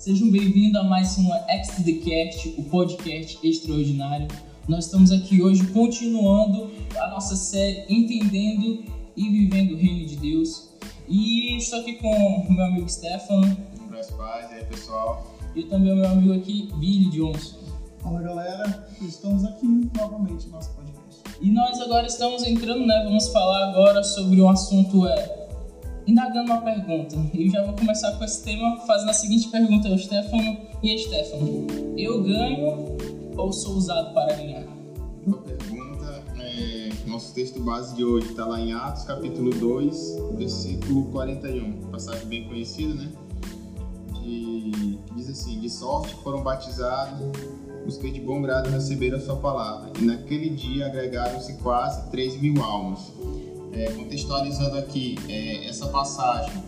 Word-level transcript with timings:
Sejam 0.00 0.30
bem-vindos 0.30 0.80
a 0.80 0.82
mais 0.82 1.18
uma 1.18 1.36
X 1.46 1.84
The 1.84 1.92
Cast, 1.92 2.54
o 2.56 2.62
podcast 2.62 3.38
extraordinário. 3.46 4.28
Nós 4.66 4.86
estamos 4.86 5.12
aqui 5.12 5.42
hoje 5.42 5.66
continuando 5.66 6.70
a 6.98 7.08
nossa 7.08 7.36
série 7.36 7.84
Entendendo 7.86 8.82
e 9.14 9.28
Vivendo 9.28 9.74
o 9.74 9.76
Reino 9.76 10.06
de 10.06 10.16
Deus. 10.16 10.70
E 11.06 11.54
estou 11.58 11.80
aqui 11.80 11.96
com 11.96 12.08
o 12.08 12.50
meu 12.50 12.64
amigo 12.64 12.88
Stefano. 12.88 13.54
Meus 13.90 14.10
pais, 14.12 14.50
e 14.50 14.54
aí 14.54 14.64
pessoal. 14.64 15.36
E 15.54 15.64
também 15.64 15.92
o 15.92 15.96
meu 15.96 16.08
amigo 16.08 16.32
aqui, 16.32 16.70
Billy 16.76 17.10
Johnson. 17.10 17.58
Fala 17.98 18.22
galera, 18.22 18.88
estamos 19.02 19.44
aqui 19.44 19.66
novamente 19.94 20.46
no 20.46 20.52
nosso 20.52 20.70
podcast. 20.70 21.20
E 21.42 21.50
nós 21.50 21.78
agora 21.78 22.06
estamos 22.06 22.42
entrando, 22.44 22.86
né? 22.86 23.02
Vamos 23.04 23.28
falar 23.28 23.68
agora 23.68 24.02
sobre 24.02 24.40
o 24.40 24.48
assunto 24.48 25.06
é 25.06 25.39
indagando 26.10 26.52
uma 26.52 26.60
pergunta. 26.60 27.16
Eu 27.32 27.48
já 27.48 27.64
vou 27.64 27.74
começar 27.74 28.12
com 28.12 28.24
esse 28.24 28.42
tema 28.42 28.78
fazendo 28.86 29.10
a 29.10 29.14
seguinte 29.14 29.48
pergunta 29.48 29.88
ao 29.88 29.96
Stefano. 29.96 30.58
E 30.82 30.90
aí, 30.90 30.98
Stefano, 30.98 31.66
eu 31.96 32.22
ganho 32.22 32.96
ou 33.36 33.52
sou 33.52 33.76
usado 33.76 34.12
para 34.12 34.34
ganhar? 34.34 34.64
Boa 35.24 35.42
pergunta. 35.42 36.24
É, 36.40 36.90
nosso 37.06 37.32
texto 37.32 37.60
base 37.60 37.94
de 37.94 38.04
hoje 38.04 38.30
está 38.30 38.44
lá 38.44 38.60
em 38.60 38.72
Atos, 38.72 39.04
capítulo 39.04 39.50
2, 39.50 40.16
versículo 40.36 41.04
41. 41.12 41.90
Passagem 41.92 42.26
bem 42.26 42.48
conhecida, 42.48 42.94
né? 42.94 43.12
Que 44.14 44.98
diz 45.14 45.30
assim: 45.30 45.60
De 45.60 45.70
sorte 45.70 46.14
foram 46.22 46.42
batizados 46.42 47.20
os 47.86 47.96
que 47.96 48.10
de 48.10 48.20
bom 48.20 48.42
grado 48.42 48.68
receberam 48.70 49.16
a 49.16 49.20
sua 49.20 49.36
palavra, 49.36 49.90
e 49.98 50.04
naquele 50.04 50.50
dia 50.50 50.86
agregaram-se 50.86 51.54
quase 51.54 52.10
3 52.10 52.40
mil 52.40 52.62
almas. 52.62 53.10
É, 53.72 53.90
contextualizando 53.92 54.76
aqui 54.78 55.16
é, 55.28 55.68
essa 55.68 55.86
passagem, 55.88 56.62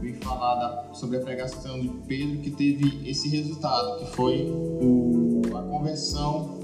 vim 0.00 0.14
falar 0.14 0.54
da, 0.56 0.94
sobre 0.94 1.16
a 1.16 1.20
pregação 1.20 1.80
de 1.80 1.88
Pedro 2.06 2.38
que 2.38 2.50
teve 2.50 3.08
esse 3.08 3.28
resultado, 3.28 3.98
que 3.98 4.06
foi 4.14 4.46
o, 4.50 5.42
a 5.56 5.62
conversão 5.62 6.60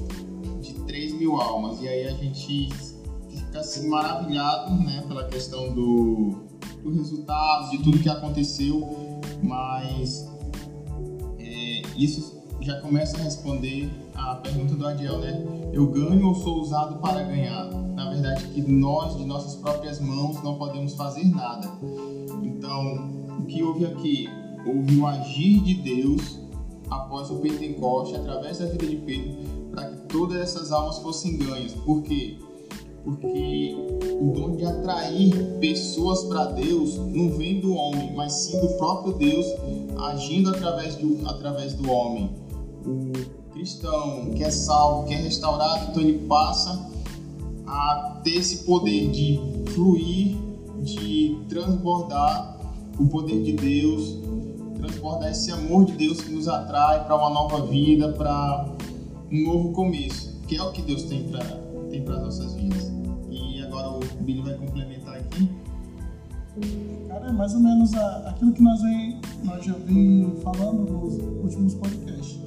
de 0.61 0.75
3 0.75 1.15
mil 1.15 1.37
almas. 1.41 1.81
E 1.81 1.89
aí 1.89 2.07
a 2.07 2.13
gente 2.13 2.69
fica 3.29 3.61
assim 3.61 3.89
maravilhado 3.89 4.75
né, 4.75 5.05
pela 5.09 5.25
questão 5.25 5.73
do, 5.73 6.45
do 6.83 6.93
resultado, 6.93 7.71
de 7.71 7.79
tudo 7.83 7.99
que 7.99 8.09
aconteceu, 8.09 9.21
mas 9.43 10.29
é, 11.39 11.83
isso 11.97 12.41
já 12.61 12.81
começa 12.81 13.17
a 13.17 13.21
responder 13.21 13.91
a 14.15 14.35
pergunta 14.35 14.75
do 14.75 14.87
Adiel, 14.87 15.19
né? 15.19 15.43
Eu 15.73 15.87
ganho 15.87 16.27
ou 16.27 16.35
sou 16.35 16.61
usado 16.61 17.01
para 17.01 17.23
ganhar? 17.23 17.71
Verdade, 18.11 18.49
que 18.49 18.61
nós, 18.63 19.17
de 19.17 19.25
nossas 19.25 19.55
próprias 19.55 20.01
mãos, 20.01 20.43
não 20.43 20.57
podemos 20.57 20.95
fazer 20.95 21.25
nada. 21.25 21.71
Então, 22.43 23.09
o 23.39 23.45
que 23.47 23.63
houve 23.63 23.87
aqui? 23.87 24.29
Houve 24.67 24.99
o 24.99 25.07
agir 25.07 25.61
de 25.61 25.75
Deus 25.75 26.41
após 26.91 27.31
o 27.31 27.37
Pentecoste, 27.37 28.17
através 28.17 28.59
da 28.59 28.67
vida 28.67 28.87
de 28.87 28.97
Pedro, 28.97 29.37
para 29.71 29.91
que 29.91 29.97
todas 30.09 30.41
essas 30.41 30.73
almas 30.73 30.99
fossem 30.99 31.39
ganhas. 31.39 31.73
Por 31.73 32.03
quê? 32.03 32.37
Porque 33.05 33.75
o 34.21 34.33
dom 34.33 34.57
de 34.57 34.67
atrair 34.67 35.59
pessoas 35.61 36.25
para 36.25 36.47
Deus 36.47 36.97
não 36.97 37.31
vem 37.31 37.61
do 37.61 37.73
homem, 37.73 38.13
mas 38.15 38.33
sim 38.33 38.61
do 38.61 38.69
próprio 38.77 39.15
Deus 39.15 39.47
agindo 40.03 40.51
através 40.51 40.97
do, 40.97 41.27
através 41.27 41.75
do 41.75 41.91
homem 41.91 42.31
o 42.85 43.13
cristão 43.53 44.31
que 44.35 44.43
é 44.43 44.51
salvo, 44.51 45.07
que 45.07 45.15
é 45.15 45.17
restaurado, 45.17 45.91
então 45.91 46.03
ele 46.03 46.27
passa 46.27 46.90
a 47.71 48.21
ter 48.25 48.37
esse 48.37 48.65
poder 48.65 49.11
de 49.11 49.41
fluir, 49.73 50.37
de 50.83 51.39
transbordar 51.49 52.59
o 52.99 53.07
poder 53.07 53.43
de 53.45 53.53
Deus, 53.53 54.19
transbordar 54.77 55.31
esse 55.31 55.53
amor 55.53 55.85
de 55.85 55.93
Deus 55.93 56.21
que 56.21 56.33
nos 56.33 56.49
atrai 56.49 57.05
para 57.05 57.15
uma 57.15 57.31
nova 57.31 57.67
vida, 57.67 58.13
para 58.13 58.69
um 59.31 59.45
novo 59.45 59.73
começo, 59.73 60.41
que 60.49 60.57
é 60.57 60.63
o 60.63 60.73
que 60.73 60.83
Deus 60.83 61.05
tem 61.05 61.23
para 61.29 61.45
tem 61.91 62.03
as 62.03 62.23
nossas 62.23 62.55
vidas. 62.55 62.91
E 63.31 63.63
agora 63.63 63.91
o 63.91 64.01
Billy 64.23 64.43
vai 64.43 64.55
complementar 64.55 65.17
aqui. 65.17 65.49
Cara, 67.09 67.29
é 67.29 67.33
mais 67.33 67.55
ou 67.55 67.61
menos 67.61 67.95
aquilo 67.95 68.53
que 68.53 68.63
nós, 68.63 68.83
vem, 68.83 69.21
nós 69.45 69.65
já 69.65 69.75
vim 69.75 70.33
falando 70.43 70.91
nos 70.91 71.15
últimos 71.45 71.75
podcasts 71.75 72.40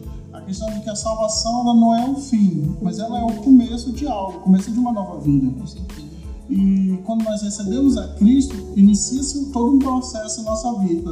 questão 0.43 0.69
de 0.69 0.79
que 0.81 0.89
a 0.89 0.95
salvação 0.95 1.61
ela 1.61 1.73
não 1.73 1.95
é 1.95 2.09
o 2.09 2.15
fim, 2.15 2.75
mas 2.81 2.99
ela 2.99 3.19
é 3.19 3.23
o 3.23 3.33
começo 3.41 3.91
de 3.91 4.07
algo, 4.07 4.37
o 4.37 4.41
começo 4.41 4.71
de 4.71 4.79
uma 4.79 4.91
nova 4.91 5.19
vida. 5.19 5.51
E 6.49 6.99
quando 7.05 7.23
nós 7.23 7.41
recebemos 7.41 7.97
a 7.97 8.07
Cristo, 8.09 8.55
inicia-se 8.75 9.51
todo 9.51 9.75
um 9.75 9.79
processo 9.79 10.41
em 10.41 10.43
nossa 10.43 10.73
vida. 10.79 11.11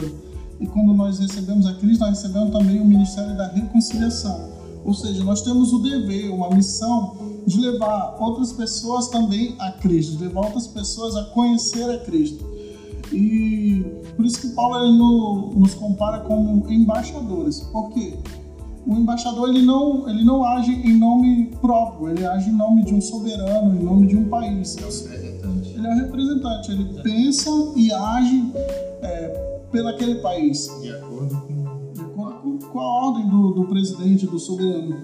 E 0.60 0.68
quando 0.68 0.94
nós 0.94 1.18
recebemos 1.18 1.66
a 1.66 1.74
Cristo, 1.74 2.02
nós 2.02 2.22
recebemos 2.22 2.52
também 2.52 2.80
o 2.80 2.86
ministério 2.86 3.36
da 3.36 3.48
reconciliação. 3.48 4.52
Ou 4.84 4.94
seja, 4.94 5.24
nós 5.24 5.42
temos 5.42 5.74
o 5.74 5.80
dever, 5.80 6.32
uma 6.32 6.50
missão 6.50 7.16
de 7.46 7.60
levar 7.60 8.18
outras 8.20 8.52
pessoas 8.52 9.08
também 9.08 9.56
a 9.60 9.72
Cristo, 9.72 10.18
de 10.18 10.26
levar 10.26 10.46
outras 10.46 10.68
pessoas 10.68 11.16
a 11.16 11.24
conhecer 11.26 11.90
a 11.90 11.98
Cristo. 12.00 12.46
E 13.12 13.84
por 14.16 14.26
isso 14.26 14.40
que 14.40 14.50
Paulo 14.50 14.78
ele 14.78 14.98
nos 15.60 15.74
compara 15.74 16.20
como 16.20 16.70
embaixadores. 16.72 17.60
Por 17.62 17.90
quê? 17.92 18.18
O 18.86 18.96
embaixador 18.96 19.50
ele 19.50 19.62
não, 19.62 20.10
ele 20.10 20.24
não 20.24 20.44
age 20.44 20.72
em 20.72 20.98
nome 20.98 21.52
próprio, 21.62 22.10
ele 22.10 22.26
age 22.26 22.50
em 22.50 22.54
nome 22.54 22.84
de 22.84 22.94
um 22.94 23.02
soberano, 23.02 23.80
em 23.80 23.84
nome 23.84 24.08
de 24.08 24.16
um 24.16 24.28
país. 24.28 24.76
Ele 24.76 24.86
é 24.86 24.88
o 24.88 24.92
representante. 24.92 25.70
Ele 25.70 25.88
é 25.88 25.92
o 25.92 25.96
representante, 25.96 26.72
ele 26.72 26.86
pensa 27.02 27.50
e 27.76 27.92
age 27.92 28.52
é, 29.02 29.28
pelo 29.72 29.88
aquele 29.88 30.16
país. 30.16 30.70
De 30.82 30.90
acordo 30.90 31.36
com, 31.42 31.94
de 31.94 32.02
acordo 32.02 32.40
com, 32.40 32.58
com 32.58 32.80
a 32.80 33.08
ordem 33.08 33.30
do, 33.30 33.52
do 33.52 33.66
presidente, 33.66 34.26
do 34.26 34.40
soberano. 34.40 34.98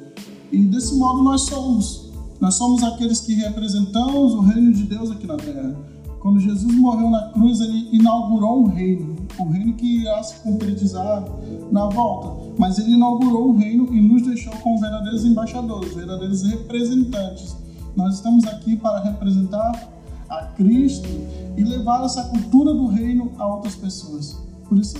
E 0.51 0.57
desse 0.59 0.95
modo 0.95 1.23
nós 1.23 1.41
somos. 1.41 2.07
Nós 2.39 2.53
somos 2.55 2.83
aqueles 2.83 3.19
que 3.19 3.33
representamos 3.33 4.33
o 4.33 4.41
reino 4.41 4.71
de 4.71 4.83
Deus 4.83 5.09
aqui 5.09 5.25
na 5.25 5.37
terra. 5.37 5.75
Quando 6.19 6.39
Jesus 6.39 6.73
morreu 6.75 7.09
na 7.09 7.29
cruz, 7.29 7.61
ele 7.61 7.89
inaugurou 7.91 8.63
um 8.63 8.67
reino, 8.67 9.15
o 9.39 9.49
reino 9.49 9.73
que 9.73 10.01
irá 10.01 10.21
se 10.23 10.35
concretizar 10.41 11.23
na 11.71 11.87
volta. 11.87 12.53
Mas 12.57 12.79
ele 12.79 12.93
inaugurou 12.93 13.49
o 13.49 13.57
reino 13.57 13.93
e 13.93 14.01
nos 14.01 14.23
deixou 14.23 14.53
como 14.57 14.79
verdadeiros 14.79 15.23
embaixadores, 15.25 15.93
verdadeiros 15.93 16.43
representantes. 16.43 17.55
Nós 17.95 18.15
estamos 18.15 18.45
aqui 18.45 18.75
para 18.75 18.99
representar 19.01 19.89
a 20.29 20.45
Cristo 20.55 21.07
e 21.55 21.63
levar 21.63 22.03
essa 22.05 22.23
cultura 22.25 22.73
do 22.73 22.87
reino 22.87 23.31
a 23.37 23.47
outras 23.47 23.75
pessoas. 23.75 24.37
Por 24.67 24.77
isso, 24.77 24.97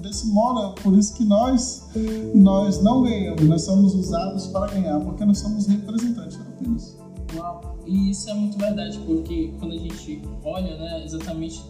desse 0.00 0.28
modo, 0.28 0.74
por 0.80 0.96
isso 0.96 1.14
que 1.14 1.24
nós 1.24 1.88
nós 2.34 2.82
não 2.82 3.02
ganhamos, 3.02 3.42
nós 3.42 3.62
somos 3.62 3.94
usados 3.94 4.46
para 4.46 4.68
ganhar, 4.68 5.00
porque 5.00 5.24
nós 5.24 5.38
somos 5.38 5.66
representantes 5.66 6.38
apenas. 6.40 6.96
Uau! 7.34 7.76
E 7.86 8.10
isso 8.10 8.30
é 8.30 8.34
muito 8.34 8.56
verdade, 8.58 8.98
porque 9.04 9.52
quando 9.58 9.72
a 9.72 9.78
gente 9.78 10.22
olha, 10.44 10.76
né, 10.76 11.04
exatamente 11.04 11.62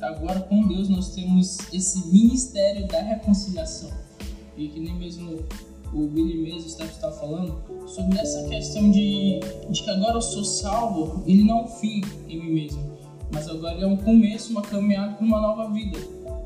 agora 0.00 0.40
com 0.40 0.66
Deus 0.66 0.88
nós 0.88 1.10
temos 1.10 1.58
esse 1.72 2.06
ministério 2.08 2.86
da 2.86 3.00
reconciliação. 3.00 3.90
E 4.56 4.68
que 4.68 4.80
nem 4.80 4.94
mesmo 4.94 5.44
o 5.92 6.06
Billy 6.08 6.38
mesmo 6.38 6.66
está 6.66 7.10
falando 7.12 7.56
sobre 7.86 8.18
essa 8.18 8.48
questão 8.48 8.90
de, 8.90 9.40
de 9.70 9.82
que 9.82 9.90
agora 9.90 10.14
eu 10.14 10.22
sou 10.22 10.44
salvo, 10.44 11.22
ele 11.26 11.44
não 11.44 11.60
é 11.60 11.62
um 11.62 11.68
fim 11.68 12.02
em 12.28 12.38
mim 12.38 12.52
mesmo, 12.52 12.82
mas 13.32 13.48
agora 13.48 13.80
é 13.80 13.86
um 13.86 13.96
começo, 13.96 14.50
uma 14.52 14.62
caminhada 14.62 15.14
para 15.14 15.24
uma 15.24 15.40
nova 15.40 15.70
vida. 15.72 15.98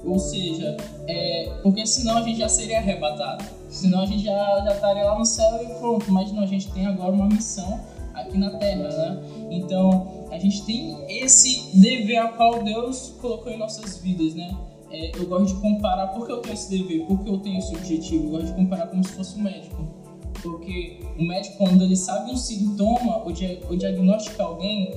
Ou 0.05 0.19
seja, 0.19 0.77
é, 1.07 1.53
porque 1.63 1.87
senão 1.87 2.19
a 2.19 2.23
gente 2.23 2.39
já 2.39 2.49
seria 2.49 2.79
arrebatado, 2.79 3.45
senão 3.69 4.01
a 4.01 4.07
gente 4.07 4.25
já, 4.25 4.61
já 4.65 4.73
estaria 4.75 5.05
lá 5.05 5.19
no 5.19 5.27
céu 5.27 5.61
e 5.63 5.79
pronto, 5.79 6.11
mas 6.11 6.33
não, 6.33 6.43
a 6.43 6.47
gente 6.47 6.71
tem 6.73 6.87
agora 6.87 7.13
uma 7.13 7.27
missão 7.27 7.81
aqui 8.15 8.39
na 8.39 8.51
Terra, 8.51 8.89
né? 8.89 9.23
Então, 9.51 10.20
a 10.31 10.39
gente 10.39 10.65
tem 10.65 10.97
esse 11.09 11.77
dever 11.77 12.19
a 12.19 12.29
qual 12.29 12.63
Deus 12.63 13.15
colocou 13.21 13.53
em 13.53 13.59
nossas 13.59 13.99
vidas, 13.99 14.35
né? 14.35 14.57
É, 14.91 15.17
eu 15.17 15.27
gosto 15.27 15.55
de 15.55 15.61
comparar, 15.61 16.09
porque 16.09 16.33
eu 16.33 16.39
tenho 16.39 16.55
esse 16.55 16.71
dever, 16.71 17.07
porque 17.07 17.29
eu 17.29 17.39
tenho 17.39 17.59
esse 17.59 17.75
objetivo, 17.75 18.27
eu 18.27 18.31
gosto 18.31 18.47
de 18.47 18.55
comparar 18.55 18.87
como 18.89 19.05
se 19.05 19.13
fosse 19.13 19.39
um 19.39 19.43
médico. 19.43 19.77
Porque 20.43 21.01
o 21.19 21.23
médico, 21.23 21.59
quando 21.59 21.83
ele 21.83 21.97
sabe 21.97 22.31
um 22.31 22.37
sintoma 22.37 23.23
ou, 23.25 23.31
dia, 23.31 23.61
ou 23.69 23.77
diagnostica 23.77 24.43
alguém, 24.43 24.93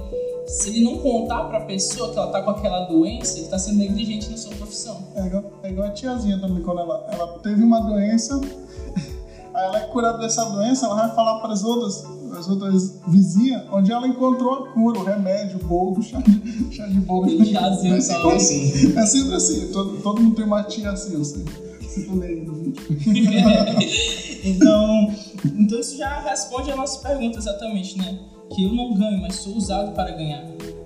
se 0.47 0.69
ele 0.69 0.83
não 0.83 0.97
contar 0.97 1.43
para 1.45 1.59
a 1.59 1.65
pessoa 1.65 2.11
que 2.11 2.17
ela 2.17 2.31
tá 2.31 2.41
com 2.41 2.51
aquela 2.51 2.85
doença, 2.85 3.37
ele 3.37 3.45
está 3.45 3.59
sendo 3.59 3.77
negligente 3.77 4.29
na 4.29 4.37
sua 4.37 4.55
profissão. 4.55 5.03
É 5.15 5.25
igual, 5.25 5.43
é 5.63 5.69
igual 5.69 5.87
a 5.87 5.91
tiazinha 5.91 6.39
também, 6.39 6.63
quando 6.63 6.79
ela, 6.79 7.07
ela 7.11 7.39
teve 7.39 7.61
uma 7.63 7.81
doença, 7.81 8.39
aí 9.53 9.65
ela 9.65 9.79
é 9.79 9.87
curada 9.87 10.17
dessa 10.17 10.45
doença, 10.45 10.85
ela 10.85 10.95
vai 10.95 11.15
falar 11.15 11.39
para 11.39 11.53
as 11.53 11.63
outras, 11.63 12.03
as 12.37 12.47
outras 12.47 12.99
vizinhas, 13.07 13.63
onde 13.71 13.91
ela 13.91 14.07
encontrou 14.07 14.53
a 14.53 14.69
cura, 14.69 14.99
o 14.99 15.03
remédio, 15.03 15.59
o 15.61 15.67
bolo, 15.67 16.01
chá 16.01 16.19
de, 16.19 16.75
chá 16.75 16.85
de 16.87 16.99
bolo. 16.99 17.29
Chazinho, 17.45 17.95
é 17.95 18.01
sempre 18.01 18.31
assim. 18.31 18.97
É 18.97 19.05
sempre 19.05 19.35
assim. 19.35 19.71
Todo, 19.71 20.01
todo 20.01 20.21
mundo 20.21 20.35
tem 20.35 20.45
uma 20.45 20.63
tia 20.63 20.91
assim, 20.91 21.13
eu 21.13 21.23
sei. 21.23 21.43
Tá 21.43 22.13
lendo 22.13 22.51
no 22.51 22.55
vídeo. 22.55 22.83
então, 24.43 25.13
então 25.45 25.79
isso 25.79 25.97
já 25.97 26.19
responde 26.21 26.71
a 26.71 26.75
nossa 26.75 27.07
pergunta 27.07 27.37
exatamente, 27.37 27.97
né? 27.97 28.19
Que 28.53 28.63
eu 28.65 28.73
não 28.73 28.93
ganho, 28.93 29.21
mas 29.21 29.35
sou 29.35 29.55
usado 29.55 29.93
para 29.93 30.11
ganhar. 30.11 30.43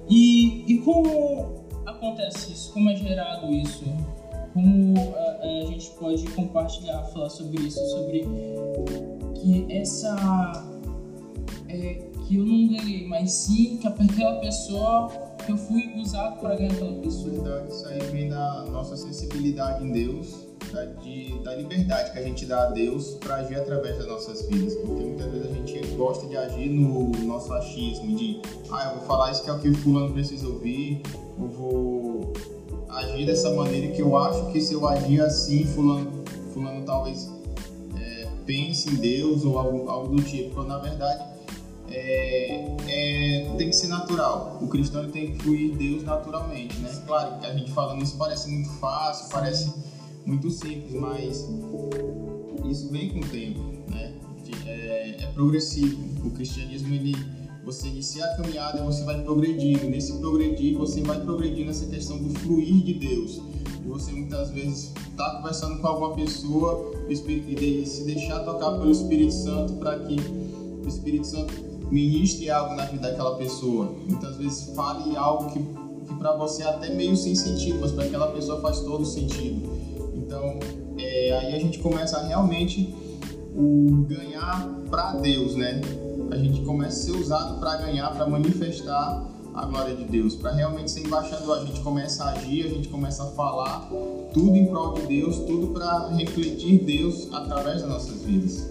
E, 0.09 0.63
e 0.67 0.77
como 0.79 1.63
acontece 1.85 2.51
isso? 2.51 2.71
Como 2.73 2.89
é 2.89 2.95
gerado 2.95 3.51
isso? 3.53 3.85
como 4.57 4.95
a, 5.15 5.61
a 5.61 5.65
gente 5.65 5.91
pode 5.91 6.25
compartilhar, 6.31 7.03
falar 7.13 7.29
sobre 7.29 7.61
isso, 7.61 7.79
sobre 7.91 8.25
que 9.35 9.67
essa 9.69 10.76
é, 11.69 11.99
que 12.27 12.35
eu 12.35 12.45
não 12.45 12.67
ganhei, 12.67 13.07
mas 13.07 13.31
sim 13.31 13.77
que 13.77 13.87
aquela 13.87 14.39
pessoa 14.39 15.09
que 15.45 15.51
eu 15.51 15.57
fui 15.57 15.93
usado 15.97 16.39
para 16.39 16.55
ganhar 16.55 16.73
aquela 16.73 16.93
pessoa. 16.93 17.31
Verdade, 17.31 17.69
isso 17.69 17.87
aí 17.87 17.99
vem 18.11 18.29
da 18.29 18.65
nossa 18.65 18.97
sensibilidade 18.97 19.83
em 19.85 19.91
Deus, 19.91 20.47
da, 20.71 20.85
de, 20.85 21.39
da 21.43 21.55
liberdade 21.55 22.11
que 22.11 22.19
a 22.19 22.23
gente 22.23 22.45
dá 22.45 22.63
a 22.63 22.71
Deus 22.71 23.15
para 23.15 23.35
agir 23.37 23.55
através 23.55 23.97
das 23.97 24.07
nossas 24.07 24.45
vidas. 24.47 24.75
Porque 24.75 25.03
muitas 25.03 25.31
vezes 25.31 25.51
a 25.51 25.53
gente 25.53 25.87
gosta 25.95 26.27
de 26.27 26.37
agir 26.37 26.69
no 26.69 27.11
nosso 27.25 27.53
achismo, 27.53 28.15
de 28.15 28.41
ah, 28.71 28.89
eu 28.91 28.99
vou 28.99 29.07
falar 29.07 29.31
isso 29.31 29.43
que 29.43 29.49
é 29.49 29.53
o 29.53 29.59
que 29.59 29.73
fulano 29.75 30.13
precisa 30.13 30.47
ouvir, 30.47 31.01
eu 31.39 31.47
vou 31.47 32.33
agir 32.89 33.25
dessa 33.25 33.51
maneira 33.51 33.93
que 33.93 34.01
eu 34.01 34.17
acho 34.17 34.51
que 34.51 34.59
se 34.59 34.73
eu 34.73 34.87
agir 34.87 35.21
assim, 35.21 35.65
fulano, 35.65 36.23
fulano 36.53 36.83
talvez 36.85 37.31
é, 37.99 38.27
pense 38.45 38.89
em 38.89 38.95
Deus 38.95 39.45
ou 39.45 39.57
algo, 39.57 39.89
algo 39.89 40.15
do 40.15 40.23
tipo. 40.23 40.55
Quando 40.55 40.69
na 40.69 40.79
verdade 40.79 41.36
é, 41.97 42.75
é, 42.87 43.55
tem 43.57 43.69
que 43.69 43.75
ser 43.75 43.87
natural. 43.87 44.59
O 44.61 44.67
cristão 44.67 45.09
tem 45.09 45.31
que 45.31 45.43
fluir 45.43 45.75
Deus 45.75 46.03
naturalmente, 46.03 46.77
né? 46.79 46.89
Claro 47.05 47.39
que 47.39 47.45
a 47.45 47.53
gente 47.53 47.71
falando 47.71 48.03
isso 48.03 48.15
parece 48.17 48.49
muito 48.49 48.69
fácil, 48.79 49.29
parece 49.31 49.73
muito 50.25 50.49
simples, 50.51 50.93
mas 50.93 51.47
isso 52.69 52.89
vem 52.89 53.09
com 53.09 53.19
o 53.19 53.29
tempo, 53.29 53.59
né? 53.89 54.13
É, 54.65 55.23
é 55.23 55.25
progressivo. 55.33 55.97
O 56.25 56.31
cristianismo 56.31 56.93
ele 56.93 57.15
você 57.67 57.89
inicia 57.89 58.23
a 58.23 58.37
caminhada 58.37 58.81
você 58.81 59.03
vai 59.03 59.21
progredindo. 59.23 59.89
Nesse 59.89 60.13
progredir, 60.19 60.77
você 60.77 61.01
vai 61.01 61.19
progredindo 61.19 61.65
nessa 61.65 61.85
questão 61.85 62.17
do 62.17 62.29
fluir 62.39 62.81
de 62.81 62.93
Deus. 62.93 63.41
E 63.83 63.87
você 63.89 64.13
muitas 64.13 64.51
vezes 64.51 64.93
está 65.09 65.31
conversando 65.35 65.81
com 65.81 65.87
alguma 65.87 66.15
pessoa 66.15 66.93
e 67.09 67.85
se 67.85 68.03
deixar 68.05 68.39
tocar 68.45 68.71
pelo 68.71 68.89
Espírito 68.89 69.33
Santo 69.33 69.73
para 69.73 69.99
que 69.99 70.15
o 70.15 70.87
Espírito 70.87 71.27
Santo 71.27 71.76
ministre 71.91 72.49
algo 72.49 72.75
na 72.75 72.85
vida 72.85 73.09
daquela 73.09 73.35
pessoa. 73.35 73.93
Muitas 74.07 74.37
vezes 74.37 74.75
fale 74.75 75.15
algo 75.15 75.51
que, 75.51 75.59
que 75.59 76.13
para 76.15 76.35
você 76.35 76.63
é 76.63 76.67
até 76.67 76.93
meio 76.93 77.15
sem 77.15 77.35
sentido, 77.35 77.79
mas 77.81 77.91
para 77.91 78.05
aquela 78.05 78.27
pessoa 78.31 78.61
faz 78.61 78.79
todo 78.81 79.05
sentido. 79.05 79.69
Então, 80.15 80.59
é, 80.97 81.37
aí 81.39 81.55
a 81.55 81.59
gente 81.59 81.79
começa 81.79 82.21
realmente 82.25 82.93
o 83.55 84.05
ganhar 84.07 84.67
para 84.89 85.13
Deus, 85.13 85.55
né? 85.55 85.81
A 86.29 86.37
gente 86.37 86.61
começa 86.61 86.97
a 86.97 87.13
ser 87.13 87.19
usado 87.19 87.59
para 87.59 87.77
ganhar, 87.77 88.09
para 88.13 88.27
manifestar 88.27 89.25
a 89.53 89.65
glória 89.65 89.95
de 89.95 90.03
Deus, 90.03 90.35
para 90.35 90.51
realmente 90.51 90.91
ser 90.91 91.05
embaixador. 91.05 91.57
A 91.57 91.65
gente 91.65 91.79
começa 91.81 92.25
a 92.25 92.31
agir, 92.31 92.65
a 92.65 92.69
gente 92.69 92.89
começa 92.89 93.23
a 93.23 93.27
falar 93.27 93.89
tudo 94.33 94.55
em 94.55 94.67
prol 94.67 94.93
de 94.93 95.07
Deus, 95.07 95.37
tudo 95.39 95.67
para 95.67 96.09
refletir 96.09 96.83
Deus 96.83 97.27
através 97.33 97.81
das 97.81 97.89
nossas 97.89 98.21
vidas. 98.21 98.69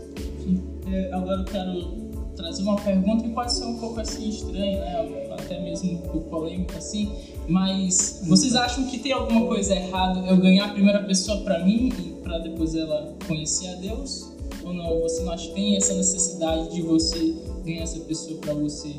É, 0.86 1.12
agora 1.12 1.40
eu 1.40 1.44
quero 1.44 2.05
trazer 2.36 2.62
uma 2.62 2.76
pergunta 2.76 3.24
que 3.24 3.30
pode 3.30 3.52
ser 3.52 3.64
um 3.64 3.78
pouco 3.78 3.98
assim 3.98 4.28
estranha, 4.28 4.78
né? 4.78 5.26
Até 5.32 5.60
mesmo 5.60 5.92
um 5.92 5.98
pouco 5.98 6.30
polêmica 6.30 6.78
assim, 6.78 7.10
mas 7.48 8.22
vocês 8.26 8.54
acham 8.54 8.84
que 8.86 8.98
tem 8.98 9.12
alguma 9.12 9.46
coisa 9.46 9.74
errada 9.74 10.20
eu 10.20 10.36
ganhar 10.36 10.66
a 10.66 10.68
primeira 10.68 11.02
pessoa 11.02 11.40
para 11.42 11.64
mim 11.64 11.90
e 11.98 12.10
para 12.22 12.38
depois 12.38 12.74
ela 12.74 13.14
conhecer 13.26 13.68
a 13.68 13.74
Deus? 13.76 14.30
Ou 14.64 14.72
não? 14.72 15.00
Você 15.02 15.22
não 15.22 15.32
acha 15.32 15.48
que 15.48 15.54
tem 15.54 15.76
essa 15.76 15.94
necessidade 15.94 16.70
de 16.74 16.82
você 16.82 17.34
ganhar 17.64 17.82
essa 17.82 17.98
pessoa 18.00 18.38
para 18.40 18.54
você? 18.54 18.94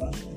Acho 0.00 0.26
que 0.26 0.36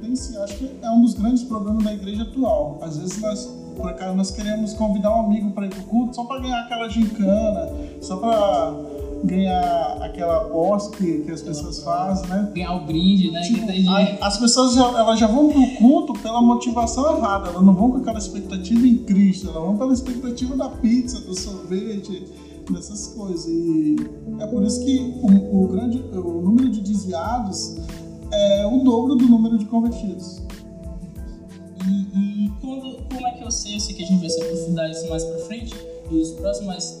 tem, 0.00 0.16
sim. 0.16 0.36
Acho 0.36 0.56
que 0.56 0.70
é 0.82 0.90
um 0.90 1.02
dos 1.02 1.14
grandes 1.14 1.42
problemas 1.42 1.84
da 1.84 1.92
igreja 1.92 2.22
atual. 2.22 2.78
Às 2.82 2.98
vezes 2.98 3.20
nós, 3.20 3.46
por 3.76 3.88
acaso, 3.88 4.14
nós 4.16 4.30
queremos 4.30 4.74
convidar 4.74 5.16
um 5.16 5.26
amigo 5.26 5.50
para 5.50 5.66
ir 5.66 5.70
pro 5.70 5.82
culto 5.84 6.14
só 6.14 6.24
para 6.24 6.40
ganhar 6.40 6.60
aquela 6.60 6.88
gincana, 6.88 7.70
só 8.00 8.16
para 8.16 8.74
ganhar 9.24 9.98
aquela 10.02 10.38
aposta 10.38 10.96
que, 10.96 11.20
que 11.20 11.30
as 11.30 11.42
pessoas 11.42 11.82
fazem, 11.82 12.28
né? 12.28 12.50
Ganhar 12.54 12.74
o 12.74 12.86
brinde, 12.86 13.30
né? 13.30 13.40
Tipo, 13.42 13.66
a, 13.90 14.26
as 14.26 14.38
pessoas 14.38 14.74
já, 14.74 14.86
elas 14.98 15.18
já 15.18 15.26
vão 15.26 15.48
pro 15.48 15.66
culto 15.78 16.12
pela 16.14 16.42
motivação 16.42 17.16
errada, 17.16 17.50
elas 17.50 17.62
não 17.62 17.74
vão 17.74 17.92
com 17.92 17.98
aquela 17.98 18.18
expectativa 18.18 18.86
em 18.86 18.98
Cristo, 18.98 19.48
elas 19.48 19.62
vão 19.62 19.76
pela 19.76 19.92
expectativa 19.92 20.56
da 20.56 20.68
pizza, 20.68 21.20
do 21.20 21.38
sorvete, 21.38 22.26
dessas 22.70 23.08
coisas. 23.08 23.46
E 23.46 23.96
é 24.40 24.46
por 24.46 24.62
isso 24.62 24.84
que 24.84 24.98
o, 25.22 25.62
o 25.62 25.68
grande, 25.68 25.98
o 25.98 26.42
número 26.42 26.68
de 26.68 26.80
desviados 26.80 27.76
é 28.30 28.66
o 28.66 28.78
dobro 28.78 29.14
do 29.14 29.26
número 29.26 29.58
de 29.58 29.66
convertidos. 29.66 30.42
E, 31.86 32.46
e 32.46 32.52
quando, 32.60 33.02
como 33.08 33.26
é 33.26 33.32
que 33.32 33.44
eu 33.44 33.50
sei? 33.50 33.76
Eu 33.76 33.80
sei 33.80 33.94
que 33.94 34.02
a 34.04 34.06
gente 34.06 34.20
vai 34.20 34.30
se 34.30 34.40
aprofundar 34.40 34.90
isso 34.90 35.08
mais 35.08 35.24
pra 35.24 35.38
frente, 35.40 35.74
nos 36.10 36.30
próximos, 36.30 36.66
mas 36.66 37.00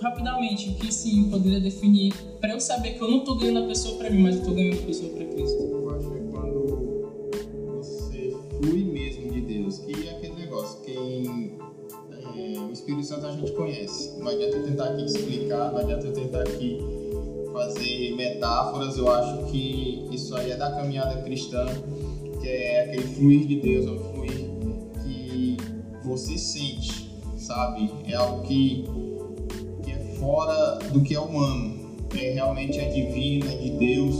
rapidamente, 0.00 0.70
o 0.70 0.74
que 0.74 0.92
sim 0.92 1.30
poderia 1.30 1.60
definir 1.60 2.14
para 2.40 2.52
eu 2.52 2.60
saber 2.60 2.94
que 2.94 3.02
eu 3.02 3.10
não 3.10 3.18
estou 3.18 3.36
ganhando 3.36 3.64
a 3.64 3.68
pessoa 3.68 3.96
para 3.96 4.10
mim, 4.10 4.22
mas 4.22 4.36
eu 4.36 4.40
estou 4.40 4.54
ganhando 4.54 4.78
a 4.78 4.86
pessoa 4.86 5.10
para 5.12 5.24
Cristo? 5.26 5.62
Eu 5.62 5.90
acho 5.90 6.10
que 6.10 6.18
é 6.18 6.22
quando 6.30 7.76
você 7.76 8.36
flui 8.56 8.84
mesmo 8.84 9.30
de 9.30 9.40
Deus, 9.42 9.78
que 9.78 10.08
é 10.08 10.12
aquele 10.12 10.34
negócio, 10.34 10.80
quem 10.82 11.58
é, 12.36 12.58
o 12.58 12.72
Espírito 12.72 13.04
Santo 13.04 13.26
a 13.26 13.32
gente 13.32 13.52
conhece. 13.52 14.18
Não 14.18 14.28
adianta 14.28 14.56
eu 14.56 14.64
tentar 14.64 14.84
aqui 14.84 15.04
explicar, 15.04 15.72
não 15.72 15.78
adianta 15.78 16.06
eu 16.06 16.12
tentar 16.12 16.40
aqui 16.42 16.78
fazer 17.52 18.14
metáforas. 18.16 18.96
Eu 18.96 19.10
acho 19.12 19.50
que 19.50 20.08
isso 20.10 20.34
aí 20.36 20.50
é 20.50 20.56
da 20.56 20.70
caminhada 20.70 21.20
cristã, 21.22 21.66
que 22.40 22.48
é 22.48 22.84
aquele 22.84 23.02
fluir 23.02 23.46
de 23.46 23.56
Deus, 23.56 23.86
é 23.86 23.90
um 23.90 23.98
fluir 23.98 24.50
que 25.02 25.56
você 26.04 26.38
sente, 26.38 27.10
sabe? 27.36 27.90
É 28.06 28.14
algo 28.14 28.46
que 28.46 28.84
fora 30.20 30.78
do 30.92 31.00
que 31.00 31.14
é 31.14 31.20
humano. 31.20 31.80
É, 32.14 32.32
realmente 32.32 32.78
é 32.78 32.88
divino, 32.88 33.46
é 33.48 33.56
de 33.56 33.70
Deus, 33.70 34.14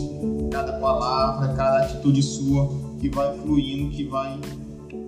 cada 0.50 0.75
palavra, 0.75 1.52
cada 1.55 1.81
atitude 1.81 2.23
sua 2.23 2.70
que 3.00 3.08
vai 3.08 3.37
fluindo, 3.38 3.91
que 3.91 4.05
vai. 4.05 4.38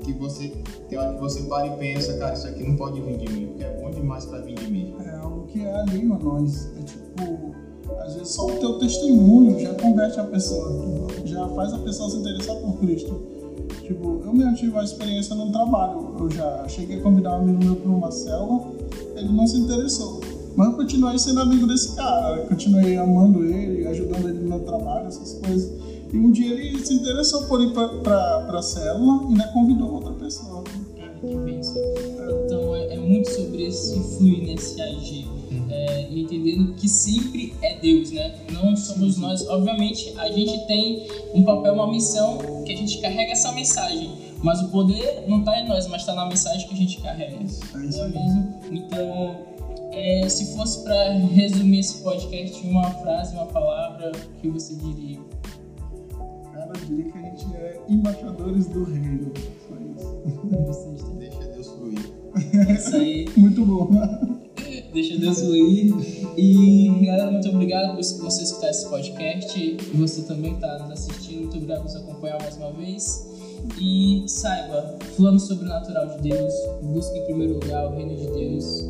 que 0.04 0.12
você. 0.12 0.52
tem 0.88 0.98
hora 0.98 1.14
que 1.14 1.20
você 1.20 1.42
para 1.42 1.66
e 1.66 1.76
pensa, 1.76 2.18
cara, 2.18 2.34
isso 2.34 2.46
aqui 2.46 2.64
não 2.64 2.76
pode 2.76 3.00
vir 3.00 3.18
de 3.18 3.32
mim, 3.32 3.46
porque 3.46 3.64
é 3.64 3.80
bom 3.80 3.90
demais 3.90 4.24
para 4.24 4.40
vir 4.40 4.54
de 4.54 4.70
mim. 4.70 4.94
É 5.04 5.16
algo 5.16 5.46
que 5.46 5.64
é 5.64 5.72
alheio 5.72 6.14
a 6.14 6.18
nós. 6.18 6.70
É 6.78 6.82
tipo, 6.82 7.54
às 8.00 8.14
vezes 8.14 8.28
só 8.30 8.46
o 8.46 8.58
teu 8.58 8.78
testemunho 8.78 9.60
já 9.60 9.74
converte 9.74 10.18
a 10.18 10.24
pessoa, 10.24 11.06
já 11.24 11.46
faz 11.50 11.72
a 11.72 11.78
pessoa 11.78 12.10
se 12.10 12.16
interessar 12.16 12.56
por 12.56 12.78
Cristo. 12.78 13.20
Tipo, 13.82 14.22
eu 14.24 14.32
mesmo 14.32 14.55
tive 14.55 14.72
uma 14.72 14.84
experiência 14.84 15.34
no 15.36 15.52
trabalho. 15.52 16.17
Eu 16.19 16.31
já 16.31 16.67
cheguei 16.67 16.98
a 16.98 17.02
convidar 17.02 17.36
um 17.36 17.43
amigo 17.43 17.64
meu 17.64 17.76
para 17.76 17.90
uma 17.90 18.10
célula, 18.10 18.72
ele 19.14 19.28
não 19.28 19.46
se 19.46 19.58
interessou. 19.58 20.21
Mas 20.56 20.68
eu 20.68 20.74
continuei 20.74 21.18
sendo 21.18 21.40
amigo 21.40 21.66
desse 21.66 21.96
cara, 21.96 22.46
continuei 22.46 22.96
amando 22.96 23.44
ele, 23.44 23.86
ajudando 23.86 24.28
ele 24.28 24.40
no 24.40 24.60
trabalho, 24.60 25.06
essas 25.06 25.34
coisas. 25.34 25.72
E 26.12 26.16
um 26.18 26.30
dia 26.30 26.52
ele 26.52 26.84
se 26.84 26.92
interessou 26.92 27.44
por 27.44 27.62
ir 27.62 27.72
pra, 27.72 27.88
pra, 27.88 28.40
pra 28.40 28.62
célula 28.62 29.24
e 29.24 29.26
ainda 29.28 29.48
convidou 29.48 29.94
outra 29.94 30.12
pessoa. 30.12 30.62
que 31.20 31.36
bênção. 31.36 31.80
Então 32.44 32.76
é, 32.76 32.94
é, 32.94 32.98
muito 32.98 33.30
sobre 33.30 33.64
esse 33.64 33.98
fluir, 33.98 34.44
nesse 34.44 34.80
agir. 34.80 35.26
Uhum. 35.50 35.66
É, 35.70 36.08
entendendo 36.10 36.74
que 36.74 36.86
sempre 36.86 37.54
é 37.62 37.78
Deus, 37.78 38.10
né? 38.10 38.34
Não 38.52 38.76
somos 38.76 39.16
nós. 39.16 39.46
Obviamente, 39.48 40.12
a 40.18 40.30
gente 40.30 40.66
tem 40.66 41.06
um 41.34 41.42
papel, 41.44 41.72
uma 41.72 41.90
missão 41.90 42.38
que 42.66 42.72
a 42.72 42.76
gente 42.76 42.98
carrega 43.00 43.32
essa 43.32 43.50
mensagem. 43.52 44.10
Mas 44.42 44.60
o 44.60 44.68
poder 44.68 45.24
não 45.28 45.38
está 45.38 45.58
em 45.60 45.68
nós, 45.68 45.86
mas 45.86 46.02
está 46.02 46.14
na 46.14 46.26
mensagem 46.26 46.66
que 46.66 46.74
a 46.74 46.76
gente 46.76 47.00
carrega. 47.00 47.36
É 47.36 47.44
isso 47.44 48.02
é 48.02 48.08
mesmo? 48.08 48.54
Então, 48.70 49.51
é, 49.93 50.29
se 50.29 50.56
fosse 50.56 50.82
para 50.82 51.13
resumir 51.13 51.81
esse 51.81 52.03
podcast 52.03 52.67
em 52.67 52.70
uma 52.70 52.91
frase, 52.91 53.34
uma 53.34 53.46
palavra, 53.46 54.11
o 54.11 54.41
que 54.41 54.49
você 54.49 54.75
diria? 54.75 55.20
Cara, 56.53 56.72
eu 56.75 56.87
diria 56.87 57.13
que 57.13 57.19
a 57.19 57.20
gente 57.20 57.55
é 57.55 57.81
embaixadores 57.89 58.67
do 58.69 58.84
reino. 58.84 59.32
Só 59.69 59.75
isso. 59.77 61.15
Deixa 61.19 61.44
Deus 61.44 61.67
fluir. 61.69 62.75
Isso 62.75 62.96
aí. 62.96 63.29
Muito 63.37 63.65
bom. 63.67 63.91
Deixa 64.93 65.19
Deus 65.19 65.41
fluir. 65.41 65.94
E 66.37 66.89
galera, 67.05 67.31
muito 67.31 67.49
obrigado 67.49 67.94
por 67.94 68.03
você 68.03 68.43
escutar 68.43 68.70
esse 68.70 68.89
podcast. 68.89 69.58
E 69.58 69.77
você 69.96 70.22
também 70.22 70.55
está 70.55 70.79
nos 70.79 70.91
assistindo. 70.91 71.41
Muito 71.41 71.56
obrigado 71.56 71.79
por 71.79 71.84
nos 71.84 71.96
acompanhar 71.96 72.41
mais 72.41 72.56
uma 72.56 72.72
vez. 72.72 73.27
E 73.81 74.25
saiba, 74.27 74.99
falando 75.17 75.39
sobre 75.39 75.65
o 75.65 75.69
natural 75.69 76.08
de 76.08 76.31
Deus, 76.31 76.53
busque 76.82 77.19
em 77.19 77.25
primeiro 77.25 77.55
lugar 77.55 77.87
o 77.87 77.94
reino 77.94 78.17
de 78.17 78.27
Deus 78.27 78.89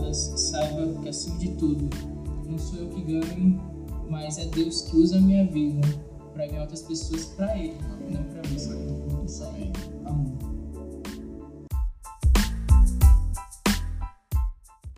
acrescentadas. 0.00 0.32
Saiba 0.36 1.02
que 1.02 1.08
acima 1.08 1.38
de 1.38 1.48
tudo, 1.52 1.88
não 2.48 2.58
sou 2.58 2.80
eu 2.80 2.88
que 2.88 3.02
ganho, 3.02 3.60
mas 4.08 4.38
é 4.38 4.46
Deus 4.46 4.82
que 4.82 4.96
usa 4.96 5.18
a 5.18 5.20
minha 5.20 5.46
vida 5.46 5.86
para 6.32 6.46
ganhar 6.46 6.62
outras 6.62 6.82
pessoas 6.82 7.26
para 7.26 7.56
Ele, 7.56 7.76
não 8.10 8.24
para 8.24 8.48
mim. 8.48 9.24
Isso 9.24 9.44
aí. 9.44 9.72
Amém. 10.04 10.29